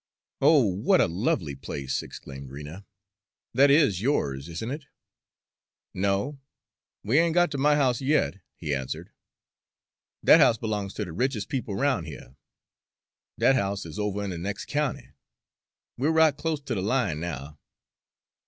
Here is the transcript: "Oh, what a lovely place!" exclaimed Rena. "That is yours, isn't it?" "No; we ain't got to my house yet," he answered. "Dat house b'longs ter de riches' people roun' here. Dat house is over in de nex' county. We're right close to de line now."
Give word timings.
"Oh, 0.41 0.63
what 0.65 0.99
a 0.99 1.05
lovely 1.05 1.53
place!" 1.53 2.01
exclaimed 2.01 2.49
Rena. 2.49 2.87
"That 3.53 3.69
is 3.69 4.01
yours, 4.01 4.49
isn't 4.49 4.71
it?" 4.71 4.87
"No; 5.93 6.39
we 7.03 7.19
ain't 7.19 7.35
got 7.35 7.51
to 7.51 7.59
my 7.59 7.75
house 7.75 8.01
yet," 8.01 8.39
he 8.55 8.73
answered. 8.73 9.11
"Dat 10.25 10.39
house 10.39 10.57
b'longs 10.57 10.95
ter 10.95 11.05
de 11.05 11.11
riches' 11.13 11.45
people 11.45 11.75
roun' 11.75 12.05
here. 12.05 12.35
Dat 13.37 13.53
house 13.53 13.85
is 13.85 13.99
over 13.99 14.23
in 14.23 14.31
de 14.31 14.39
nex' 14.39 14.65
county. 14.65 15.11
We're 15.99 16.09
right 16.09 16.35
close 16.35 16.61
to 16.61 16.73
de 16.73 16.81
line 16.81 17.19
now." 17.19 17.59